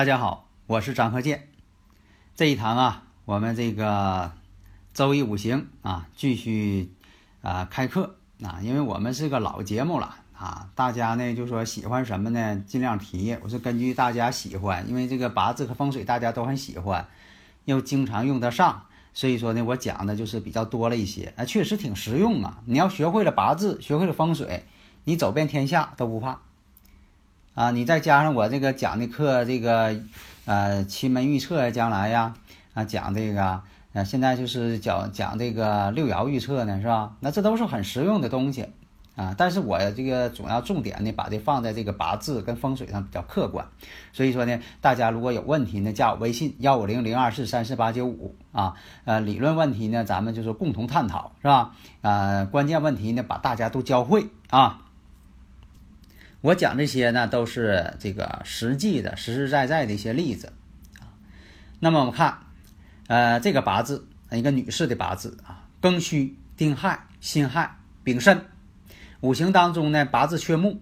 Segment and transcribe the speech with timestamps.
[0.00, 1.48] 大家好，我是张和建。
[2.34, 4.32] 这一堂啊，我们这个
[4.94, 6.94] 周易五行啊，继续
[7.42, 13.36] 啊开课啊，因为我们是个老节目了啊，大家呢就说喜欢什么呢，尽量提。
[13.42, 17.06] 我是根据大家喜欢，因为这个八字和风水大家都很喜欢，
[17.66, 21.34] 又经常用得上，所以说呢，我讲的就是比较多了一些。
[21.36, 22.62] 啊，确实挺实用啊！
[22.64, 24.64] 你要学会了八字，学会了风水，
[25.04, 26.40] 你走遍天下都不怕。
[27.54, 30.00] 啊，你再加上我这个讲的课，这个
[30.46, 32.34] 呃奇门预测，将来呀，
[32.74, 33.60] 啊讲这个，
[33.92, 37.16] 呃现在就是讲讲这个六爻预测呢，是吧？
[37.20, 38.68] 那这都是很实用的东西
[39.16, 39.34] 啊。
[39.36, 43.66] 但是我这个主要重点呢，把这放在这个八字跟风水上比较客观。
[44.12, 48.74] 所以说呢，大家如果有问题呢，加我微信幺五零零二四三四八九五啊。
[49.04, 51.72] 呃，理论问题呢，咱们就是共同探讨，是吧？
[52.00, 54.82] 呃，关键问题呢，把大家都教会啊。
[56.42, 60.52] 我讲这些呢，都是这个实际的、实实在在的一些例子
[60.98, 61.12] 啊。
[61.78, 62.38] 那么我们看，
[63.08, 68.40] 呃，这个八字，一个女士的八字啊，庚戌、丁亥、辛亥、丙申，
[69.20, 70.80] 五行当中呢，八字缺木，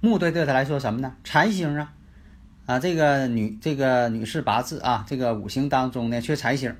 [0.00, 1.14] 木对对她来说什么呢？
[1.22, 1.92] 财星啊，
[2.64, 6.74] 啊，这个女这个女士八字啊，这个五行当中呢，缺财星。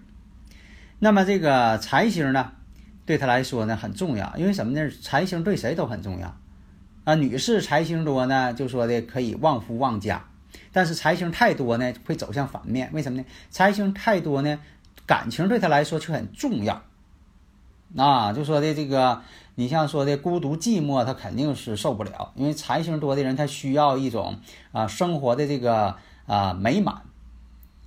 [0.98, 2.52] 那么这个财星呢，
[3.05, 4.91] 对她来说呢很重要，因为什么呢？
[5.02, 6.34] 财星对谁都很重要。
[7.04, 10.24] 啊，女士财星多呢，就说的可以旺夫旺家，
[10.72, 12.90] 但是财星太多呢，会走向反面。
[12.94, 13.24] 为什么呢？
[13.50, 14.58] 财星太多呢，
[15.04, 16.82] 感情对她来说却很重要。
[17.96, 19.22] 啊，就说的这个，
[19.54, 24.38] 你像说的孤独寂寞，她肯定是受不了，因为财星多的人，他需要一种
[24.72, 27.02] 啊生活的这个啊美满。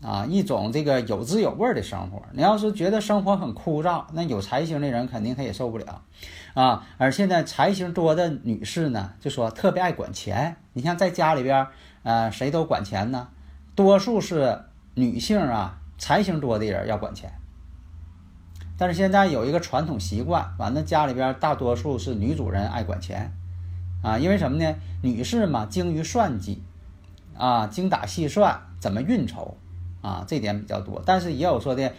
[0.02, 2.22] 啊，一种这个有滋有味的生活。
[2.32, 6.04] 你要是觉得生活很枯燥，那有财星的人肯定他也受不了，
[6.54, 6.86] 啊。
[6.98, 10.56] 而现在财星多的女士呢，就说特别爱管钱。
[10.74, 11.68] 你像在家里边，
[12.04, 13.28] 呃，谁都管钱呢？
[13.74, 17.34] 多数是女性啊，财星多的人要管钱。
[18.78, 23.32] 但是现在有一个传统习惯，反正家里边大多数是女主人爱管钱，
[24.04, 24.76] 啊，因为什么呢？
[25.02, 26.62] 女士嘛，精于算计，
[27.36, 29.58] 啊，精打细算，怎么运筹。
[30.08, 31.92] 啊，这点比较多，但是也有说的，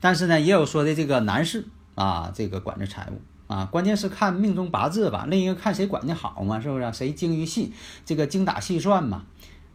[0.00, 1.66] 但是呢，也有说的这个男士
[1.96, 3.20] 啊，这个管着财务
[3.52, 6.92] 啊，关键是看命中八字吧，另一个看谁管的好嘛，是不是？
[6.92, 7.72] 谁精于细，
[8.04, 9.24] 这个精打细算嘛，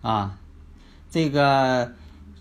[0.01, 0.39] 啊，
[1.09, 1.91] 这个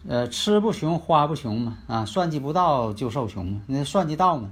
[0.06, 4.50] 呃，吃不穷，花不穷嘛，啊，算计不到就受穷，那算计到嘛，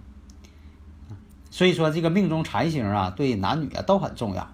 [1.53, 4.49] 所以说这个命中财星啊，对男女啊都很重要。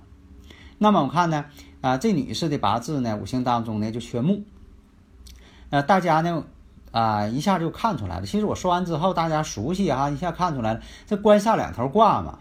[0.77, 1.47] 那么我看呢，
[1.81, 4.45] 啊，这女士的八字呢，五行当中呢就缺木。
[5.71, 6.45] 那大家呢，
[6.93, 8.27] 啊，一下就看出来了。
[8.27, 10.81] 其实我说完之后，大家熟悉啊，一下看出来了。
[11.07, 12.39] 这官煞两头挂嘛，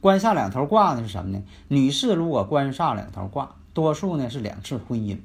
[0.00, 1.42] 官煞两头挂呢是什么呢？
[1.68, 5.18] 女士如果官煞两头挂，多数呢是两次婚姻，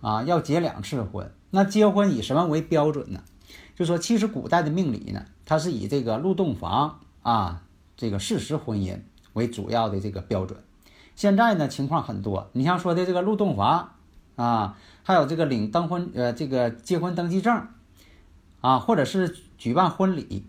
[0.00, 1.30] 啊，要结两次婚。
[1.50, 3.20] 那结婚以什么为标准呢？
[3.74, 7.62] 就说其实古代的命理呢，它是以这个入洞房啊，
[7.96, 9.00] 这个事实婚姻
[9.32, 10.60] 为主要的这个标准。
[11.16, 13.92] 现在呢情况很多，你像说的这个入洞房
[14.42, 14.76] 啊。
[15.02, 17.66] 还有这个领登婚，呃，这个结婚登记证，
[18.60, 20.44] 啊，或者是举办婚礼，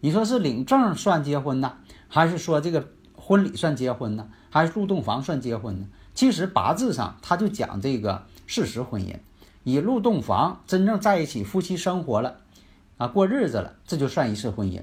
[0.00, 5.88] 你说是领证算结婚呢，还是说这个婚礼算结婚呢，还是入洞房算结婚呢？
[6.14, 9.16] 其实八字上他就讲这个事实婚姻，
[9.64, 12.36] 以入洞房真正在一起夫妻生活了，
[12.98, 14.82] 啊，过日子了，这就算一次婚姻。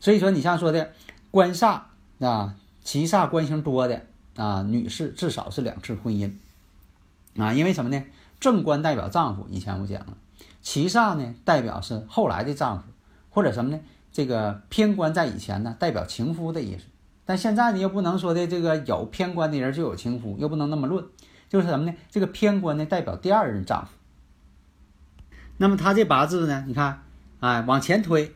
[0.00, 0.92] 所以说，你像说的
[1.30, 1.80] 官煞
[2.20, 4.00] 啊，七煞官星多的
[4.36, 6.32] 啊，女士至少是两次婚姻。
[7.36, 8.04] 啊，因为什么呢？
[8.40, 10.16] 正官代表丈夫，以前我讲了，
[10.60, 12.84] 七煞呢代表是后来的丈夫，
[13.30, 13.80] 或者什么呢？
[14.12, 16.84] 这个偏官在以前呢代表情夫的意思，
[17.24, 21.04] 但现在呢又不能说的这个有偏官的人就有情夫，又不能那么论，
[21.48, 21.94] 就是什么呢？
[22.10, 23.92] 这个偏官呢代表第二任丈夫。
[25.56, 27.02] 那么他这八字呢，你看，
[27.40, 28.34] 哎，往前推，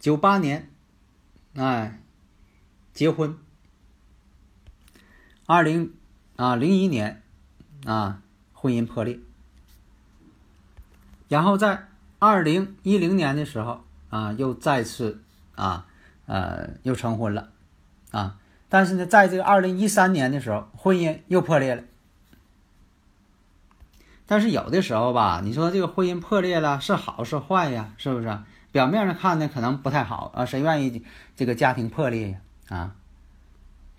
[0.00, 0.70] 九八年，
[1.54, 2.00] 哎，
[2.92, 3.38] 结婚，
[5.46, 5.94] 二零。
[6.38, 7.20] 啊，零一年，
[7.84, 9.18] 啊，婚姻破裂。
[11.26, 11.88] 然后在
[12.20, 15.20] 二零一零年的时候啊，又再次
[15.56, 15.86] 啊
[16.26, 17.48] 呃又成婚了
[18.12, 18.38] 啊，
[18.68, 21.82] 但是呢，在这个二零一三年的时候，婚姻又破裂了。
[24.24, 27.94] 但是有的时候吧，你说这个婚姻破裂了是好是坏呀？
[27.98, 28.38] 是不是？
[28.70, 31.04] 表面上看呢，可能不太好啊，谁愿意
[31.34, 32.38] 这个家庭破裂呀？
[32.68, 32.94] 啊，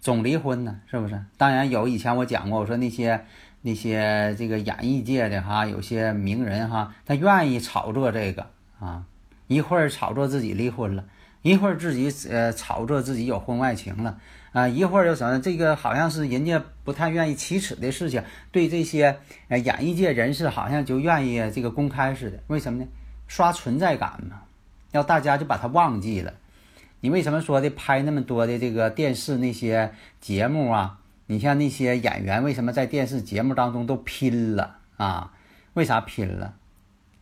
[0.01, 1.21] 总离婚呢，是不是？
[1.37, 3.25] 当然有，以前我讲过，我说那些
[3.61, 8.47] 那些这个演艺界的哈，有些名人哈，他愿意炒作这个
[8.79, 9.03] 啊，
[9.47, 11.03] 一会儿炒作自己离婚了，
[11.41, 14.17] 一会儿自己呃炒作自己有婚外情了。
[14.51, 15.39] 啊，一会儿又什么？
[15.39, 22.39] 这个好像是人家不太愿意启齿的事情，对这些呃演艺界人士好像就愿意这个公开似的。
[22.47, 22.87] 为什么呢？
[23.27, 24.41] 刷存在感嘛，
[24.91, 26.33] 要大家就把他忘记了。
[27.01, 30.99] 你为什么说的拍那么多的这个电视那些节目啊？
[31.27, 35.33] 你像那些演员，为什么在电视节目当中都拼了啊？
[35.73, 36.55] 为啥拼了？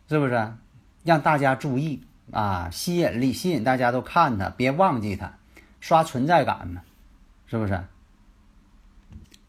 [0.08, 0.52] 是不是？
[1.04, 2.02] 让大家注意
[2.32, 5.38] 啊，吸引力，吸引大家都看他，别忘记他，
[5.80, 6.82] 刷存在感嘛。
[7.46, 7.82] 是不是？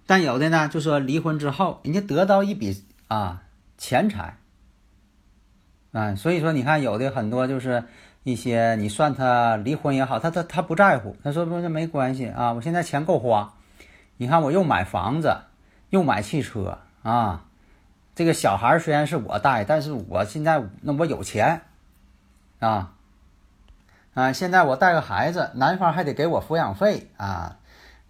[0.06, 3.44] 但有的呢，就说离婚之后，人家得到一笔啊
[3.78, 4.38] 钱财，
[5.92, 7.84] 啊，所以说你看有的很多就是
[8.24, 13.54] 一些你算他离婚也好，他他他不在乎，他说不是没关系啊，我现在钱够花，
[14.18, 15.36] 你看我又买房子，
[15.90, 17.46] 又买汽车啊，
[18.16, 21.62] 这个小孩虽然是我带，但是我现在那我有钱
[22.60, 22.94] 啊
[24.14, 27.56] 啊，现在我带个孩子，男方还得给我抚养费啊。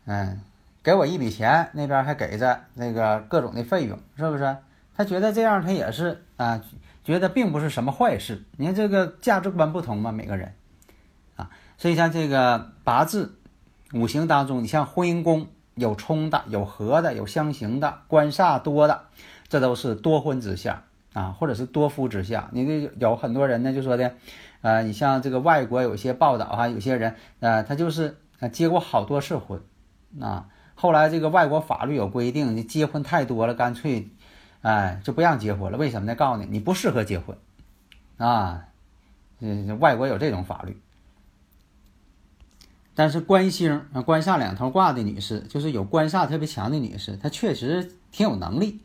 [0.05, 0.41] 嗯，
[0.81, 4.57] 给我一笔钱，那边还给着那个各种的费用，是不是？
[4.97, 6.59] 他觉得这样，他也是啊，
[7.03, 8.43] 觉得并不是什么坏事。
[8.57, 10.53] 你看这个价值观不同嘛，每个人
[11.35, 13.39] 啊，所以像这个八字
[13.93, 19.03] 五行当中，你像婚姻宫有冲的、有合的、有相刑的、官煞多的，
[19.47, 22.49] 这都是多婚之相啊，或者是多夫之相。
[22.51, 24.13] 你这有很多人呢，就说的，
[24.61, 29.61] 呃，你像这个外国有些报道哈，有些人呃，他就是呃结过好多次婚。
[30.19, 34.09] 啊，后来这个外国法律有规定，你结婚太多了，干脆，
[34.61, 35.77] 哎，就不让结婚了。
[35.77, 36.15] 为什么呢？
[36.15, 37.37] 告诉你，你不适合结婚，
[38.17, 38.65] 啊，
[39.39, 40.81] 嗯，外国有这种法律。
[42.93, 48.81] 但是官星，官煞两头挂的女士，就是有官煞特别强的女士，她确实挺有能力。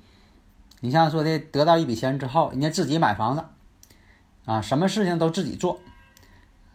[0.78, 3.44] 你像说的，得到一笔钱之后，人家自己买房子，
[4.44, 5.80] 啊，什么事情都自己做。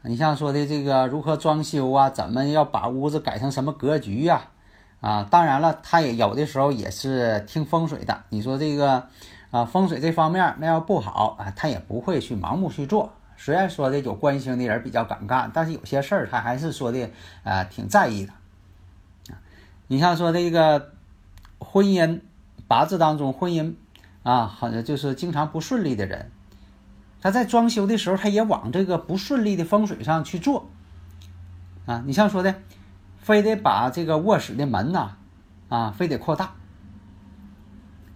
[0.02, 4.50] 你像说的这个如何装修啊，怎么要把屋子改成什么格局呀？
[5.02, 8.24] 啊当然了，他也有的时候也是听风水的。
[8.30, 9.08] 你说这个
[9.52, 13.14] 啊，风水这方面那要不好啊，他也不会去盲目去做。
[13.38, 17.10] 虽然说的有关星的人比较敢干，但是有些事儿他还是说的
[17.44, 18.34] 啊挺在意的。
[19.34, 19.40] 啊
[19.88, 20.92] 你像说这个
[21.60, 22.22] 婚姻
[22.68, 23.74] 八字当中婚姻
[24.24, 26.30] 啊，好像就是经常不顺利的人。
[27.22, 30.70] 他在装修的时候，他也往这个不顺利的风水上去做，
[31.86, 32.56] 啊，你像说的，
[33.30, 35.12] 非得把这个卧室的门呐，
[35.70, 36.56] 啊，非得扩大，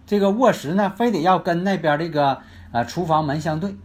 [0.06, 3.76] 这个卧室呢，非得要跟那边这个呃厨房门相对，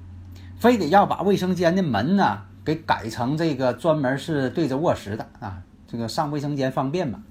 [0.57, 7.21] 非得要把卫生间的门呢给改成这个专门是对着卧室的啊，这个上卫生间方便嘛，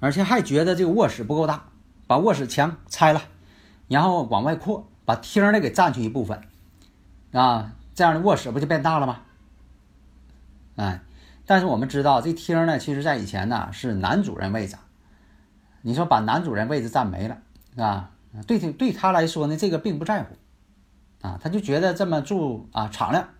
[0.00, 1.64] 而且还觉得这个卧室不够大，
[2.06, 3.20] 把卧室墙拆了，
[3.88, 4.88] 然后往外扩。
[5.04, 6.40] 把厅儿呢给占去一部分，
[7.32, 9.20] 啊，这样的卧室不就变大了吗？
[10.76, 11.00] 哎，
[11.48, 14.76] 但是我们知道这厅呢，其实在以前呢是男主人位置，
[15.80, 17.38] 你说把男主人位置占没了，
[17.82, 18.10] 啊，
[18.46, 20.36] 对对他来说呢，这个并不在乎，
[21.22, 23.30] 啊，他就觉得这么住啊敞亮。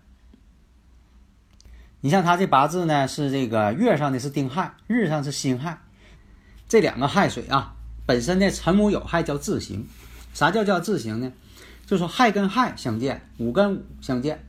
[2.01, 5.77] 你像他这八字呢，是这个月上的是丁亥，日上是辛亥，
[6.67, 7.75] 这两个亥水啊，
[8.07, 9.87] 本身呢辰午有亥叫自刑，
[10.33, 11.31] 啥叫叫自刑呢？
[11.85, 14.43] 就说亥跟亥相见，午跟午相见，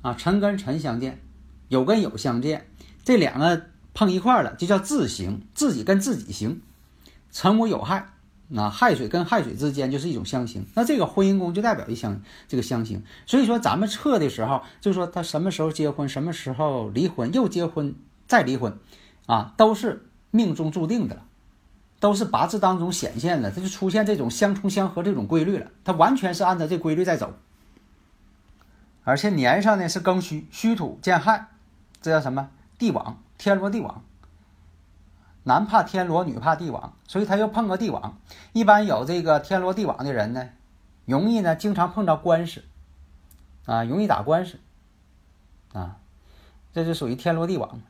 [0.00, 1.20] 啊，辰跟辰相见，
[1.68, 2.66] 酉跟酉相见，
[3.06, 6.60] 这两个碰一块儿了，就叫自刑，自己跟自己刑。
[7.30, 8.08] 辰午有害，
[8.56, 10.66] 啊，亥水跟亥水之间就是一种相刑。
[10.74, 13.04] 那这个婚姻宫就代表一相这个相刑。
[13.24, 17.94] 所以说咱们测的时候，就说他什么时候结婚，什么时候离婚，又结婚
[18.26, 18.76] 再离婚，
[19.26, 21.22] 啊，都是命中注定的了。
[22.00, 25.70] 都是八字当中显现的，它就出现这种相冲相合这种规律了。
[25.84, 27.32] 它完全是按照这规律在走，
[29.04, 31.46] 而且年上呢是庚戌，戌土见亥，
[32.02, 32.50] 这叫什么？
[32.78, 34.02] 地网，天罗地网。
[35.44, 38.18] 男怕天罗，女怕地网，所以他又碰个地网。
[38.52, 40.48] 一般有这个天罗地网的人呢，
[41.04, 42.64] 容易呢经常碰到官司，
[43.64, 44.58] 啊，容易打官司，
[45.72, 45.98] 啊，
[46.72, 47.80] 这就属于天罗地网。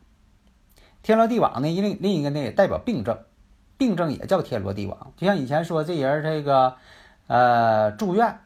[1.03, 3.19] 天罗地网呢，另另一个呢也代表病症。
[3.79, 6.77] 病症也叫天罗地网，就像以前说这人这个，
[7.27, 8.41] 呃，住院，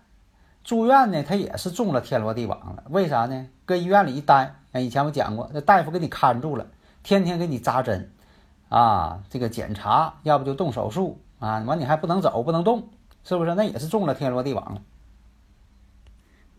[0.71, 2.85] 住院呢，他也是中了天罗地网了。
[2.91, 3.49] 为啥呢？
[3.65, 6.65] 搁医院里一待，以前我讲过，这大夫给你看住了，
[7.03, 8.13] 天天给你扎针，
[8.69, 12.89] 啊，这个检查，要不就动手术啊，完你还不能走，不能动，
[13.25, 13.53] 是不是？
[13.57, 14.83] 那也是中了天罗地网了。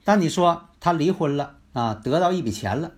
[0.04, 2.92] 但你说他离婚了啊，得到一笔钱了，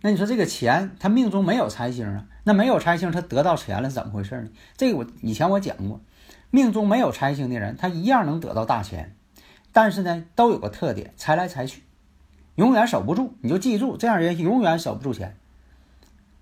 [0.00, 2.24] 那你说这个钱他命中没有财星啊？
[2.44, 4.48] 那没有财星，他得到钱了是怎么回事呢？
[4.78, 6.00] 这个我以前我讲过，
[6.48, 9.14] 命中没有财星的人，他一样能得到大钱，
[9.72, 11.82] 但是呢，都有个特点，财来财去，
[12.56, 13.34] 永远守不住。
[13.40, 15.36] 你就记住，这样人永远守不住钱，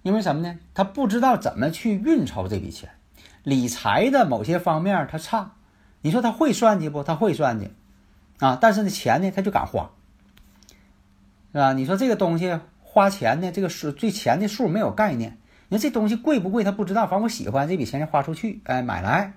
[0.02, 0.58] 因为什么呢？
[0.74, 2.90] 他不知道怎么去运筹这笔钱，
[3.42, 5.52] 理财的某些方面他差。
[6.00, 7.02] 你说他会算计不？
[7.02, 7.70] 他会算计。
[8.38, 9.90] 啊，但是呢，钱呢，他就敢花，
[11.52, 11.72] 是吧？
[11.72, 15.36] 你说这个东西花钱呢，这个数对钱的数没有概念。
[15.68, 17.06] 你说这东西贵不贵，他不知道。
[17.06, 19.34] 反正我喜欢这笔钱就花出去，哎，买来，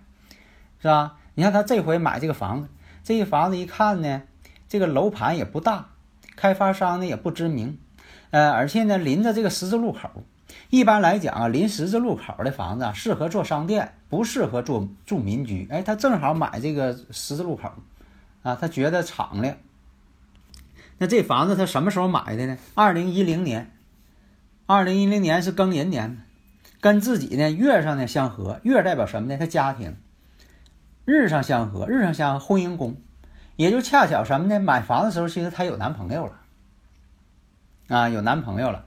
[0.80, 1.18] 是吧？
[1.34, 2.70] 你看他这回买这个房子，
[3.04, 4.24] 这个房子一看呢，
[4.70, 5.90] 这个楼盘也不大，
[6.36, 7.78] 开发商呢也不知名，
[8.30, 10.10] 呃，而且呢临着这个十字路口。
[10.70, 15.68] 一般来讲啊，临十字路口的房子啊适合做商店，不适合做住民居。
[15.70, 17.72] 哎，他正好买这个十字路口。
[18.44, 19.56] 啊，他觉得敞亮。
[20.98, 22.58] 那这房子他什么时候买的呢？
[22.74, 23.72] 二零一零年，
[24.66, 26.24] 二零一零年是庚寅年，
[26.80, 29.38] 跟自己呢月上呢相合，月代表什么呢？
[29.38, 29.96] 他家庭。
[31.06, 32.96] 日上相合，日上相合，婚姻宫，
[33.56, 34.60] 也就恰巧什么呢？
[34.60, 36.40] 买房的时候，其实她有男朋友了。
[37.88, 38.86] 啊，有男朋友了。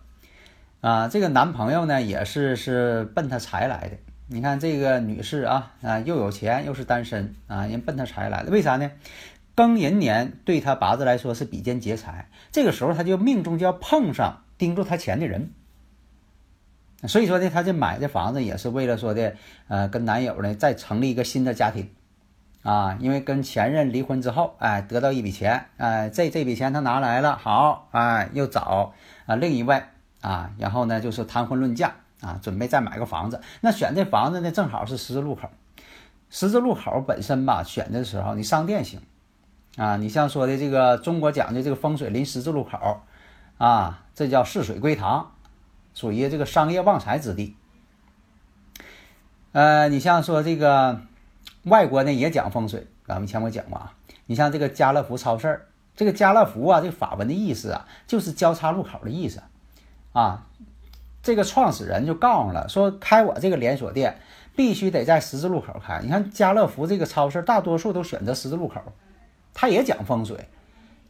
[0.80, 3.96] 啊，这个男朋友呢也是是奔他财来的。
[4.26, 8.90] 你看这个女士啊啊，又有钱又是单身啊，人奔他财来的，为啥呢？
[9.56, 15.52] 庚寅年对他八字来说是比肩劫财，这个时候他就命中就要碰上盯住他钱的人，
[17.06, 19.36] 所以说呢，他这买这房子也是为了说的，
[19.68, 21.88] 呃，跟男友呢再成立一个新的家庭，
[22.64, 28.92] 啊，因为跟前任离婚之后，哎，得到一笔钱，哎，这这笔钱他拿来了，好，哎，又找
[29.26, 29.80] 啊另一位
[30.20, 35.48] 啊，然后呢就是谈婚论嫁啊，准备再买个房子，那选这房子呢正好是十字路口，
[36.28, 39.00] 十字路口本身吧，选的时候你商店行。
[39.76, 43.00] 啊，你像说的这个中国讲的这个风水临十字路口，
[43.58, 45.32] 啊，这叫四水归堂，
[45.94, 47.56] 属于这个商业旺财之地。
[49.50, 51.00] 呃，你像说这个
[51.64, 53.92] 外国呢也讲风水，咱们前我讲过啊。
[54.26, 59.42] 你像这个家乐福超市，这个家乐福啊，这个法文的意思啊，就是交叉路口的意思
[60.12, 60.46] 啊。
[61.22, 64.18] 这个创始人就告诉了，说开我这个连锁店
[64.54, 66.00] 必须得在十字路口开。
[66.02, 68.80] 你看家乐福这个超市，大多数都选择十字路口。
[69.54, 70.48] 他也讲风水，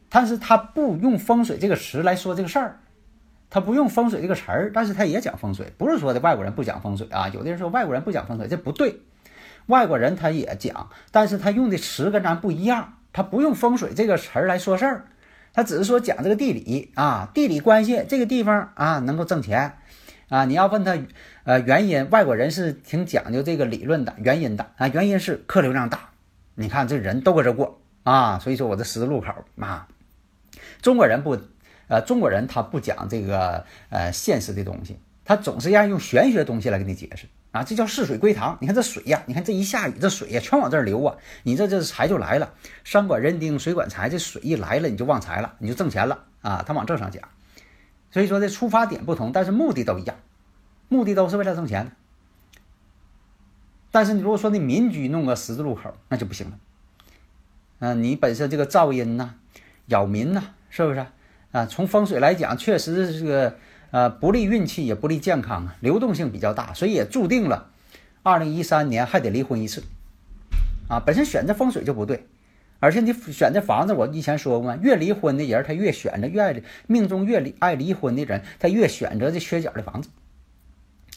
[0.07, 2.79] 但是他不用风水这个词来说这个事儿，
[3.49, 7.27] 他不用风水这个词儿，但是他也讲风水，不是说的外国人不讲风水啊。
[7.29, 8.99] 有的人说外国人不讲风水，这不对，
[9.67, 15.05] 外国人他也讲，但是他用的词跟咱不一样，他不用风水这个词儿来说事儿，
[15.53, 19.77] 他只是说讲这个地理啊，地理关系这个地方啊能够挣钱
[20.29, 20.45] 啊。
[20.45, 20.97] 你要问他
[21.43, 26.09] 呃原因，外国人是挺讲究这个理论的原因的啊，原因是客流量大，
[26.55, 27.81] 你看这人都搁这过。
[28.03, 29.87] 啊，所以说我这十字路口啊，
[30.83, 31.35] 中国人不，
[31.87, 38.57] 呃，中国人他不讲这个呃现实的东西，他总是要用玄学东西来给你解释啊，这叫四水归堂。
[38.61, 42.53] 你看这水呀，你看这一下雨，这水呀全往这儿流啊，你这这财就来了。
[42.83, 46.63] 山管人丁，水管财，这水一来了你就旺财了，你就挣钱了啊。
[46.67, 47.27] 他往这上讲，
[48.11, 50.15] 所以说这出发点不同，但是目的都一样，
[50.89, 51.91] 目的都是为了挣钱。
[53.91, 56.59] 但是你如果说你民居弄个十字路口，那就不行了。
[57.79, 59.35] 嗯，你本身这个噪音呐、
[59.87, 61.05] 扰民呐，是不是
[61.51, 61.65] 啊？
[61.65, 63.57] 从风水来讲，确实是个
[63.95, 67.69] 呃不利运气，也不利健康啊，流动性比较大，所以也注定了，
[68.23, 69.85] 二零一三年还得离婚一次
[70.89, 70.99] 啊。
[70.99, 72.27] 本身选择风水就不对，
[72.81, 80.09] 而且你选这房子，我以前说过，越离婚的人他越选择越爱命中越离爱离婚的人，他越选择这缺角的房子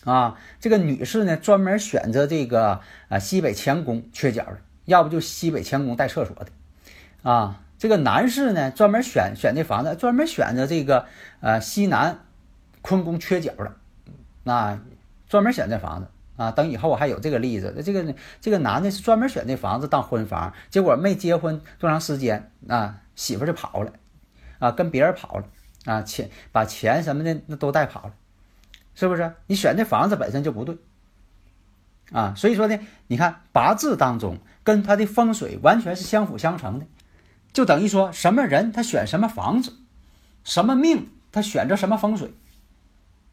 [0.04, 0.38] 啊。
[0.60, 4.58] 这个女士呢，专门选择这个啊西北乾宫缺角的。
[4.84, 6.46] 要不就西北乾宫带厕所的，
[7.28, 11.06] 啊，这个男士呢专门选选这房子，专门选择这个
[11.40, 12.20] 呃西南
[12.82, 13.76] 坤宫缺角的，
[14.44, 14.78] 那
[15.28, 16.08] 专门选这房子。
[16.36, 16.50] 啊。
[16.50, 23.92] 等以后我还有这个例子，那这个这个男的是专门选这房子当婚房，结果没结婚多长时间啊，媳妇就跑了，
[24.58, 25.44] 啊，跟别人跑了。
[25.84, 28.12] 啊，钱把钱什么的那都带跑了，
[28.94, 29.32] 是不是？
[29.46, 30.76] 你选这房子本身就不对。
[32.12, 36.86] 啊，所以说呢，你看八字当中跟他的风水完全是相辅相成的，
[37.54, 39.72] 就等于说什么人他选什么房子，
[40.44, 42.34] 什么命他选择什么风水，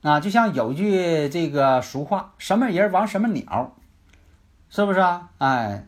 [0.06, 3.76] 啊，就像有句这个俗话，什么人玩什么鸟，
[4.70, 5.32] 是不是啊？
[5.40, 5.88] 哎，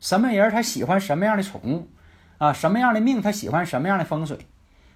[0.00, 1.86] 什么人他喜欢什么样的宠物，
[2.38, 4.38] 啊，什么样的命他喜欢什么样的风水，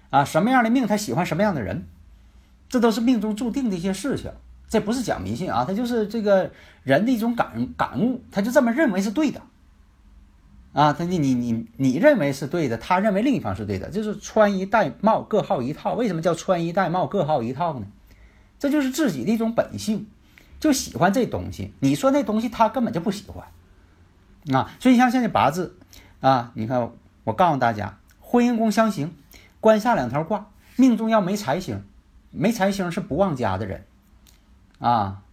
[0.09, 1.85] 啊，什么样的命他喜欢什么样的人，
[2.67, 4.31] 这都是命中注定的一些事情。
[4.67, 6.49] 这不是讲迷信啊，他就是这个
[6.81, 9.39] 人的一种感感悟，他就这么认为是对的。
[10.73, 15.93] 啊，他你你你你认为是对的，他认为另一方是对的，就是穿衣戴帽各好一套。
[15.93, 17.85] 为什么叫穿衣戴帽各好一套呢？
[18.63, 20.07] 这就是自己的一种本性，
[20.57, 21.73] 就喜欢这东西。
[21.81, 23.45] 你说那东西他根本就不喜欢。
[24.57, 25.75] 啊，所以像现在八字
[26.21, 26.89] 啊，你看
[27.25, 29.13] 我告诉大家，婚姻宫相刑，
[29.59, 31.83] 官煞两条挂，命中要没财星，
[32.31, 33.83] 没财星是不旺家的人。
[34.79, 35.23] 啊，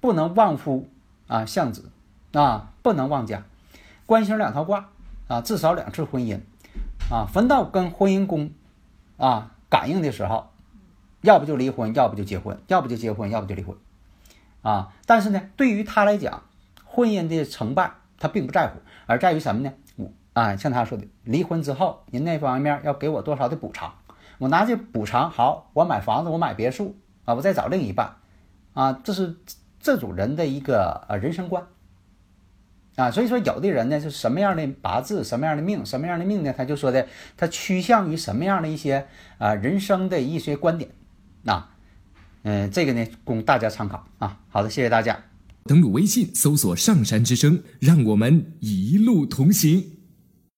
[0.00, 0.88] 不能旺夫
[1.26, 1.90] 啊，相子
[2.32, 3.42] 啊，不能旺家。
[4.06, 4.88] 官星两条卦
[5.28, 6.40] 啊，至少两次婚姻
[7.10, 8.50] 啊，逢到跟婚姻宫
[9.18, 10.51] 啊感应的时候，
[11.22, 13.76] 要不就离婚，要不就结婚，要不就结婚，要不就离婚
[14.60, 14.92] 啊。
[15.06, 16.42] 但是呢，对于他来讲，
[16.84, 19.72] 婚姻的成败他并不在乎，而在于什么呢？
[19.96, 23.94] 我啊，像他说的，离婚之后，您那方面要给我多少的补偿？
[24.38, 28.16] 我拿这补偿好，我买房子，我买别墅啊，我再找另一半。
[28.74, 29.36] 啊，这是
[29.78, 31.66] 这种人的一个呃人生观
[32.96, 36.54] 啊，所以说有的人呢是什么样的八字，什么样的命，什么样的命呢？
[36.56, 39.06] 他就说的他趋向于什么样的一些
[39.38, 40.90] 啊人生的一些观点
[41.42, 41.68] 那，
[42.42, 44.38] 嗯，这个呢供大家参考啊。
[44.48, 45.18] 好的，谢谢大家。
[45.64, 49.84] 登录微信搜索“上山之声”，让我们一路同行。